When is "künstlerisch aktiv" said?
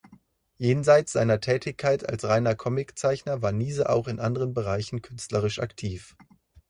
5.03-6.15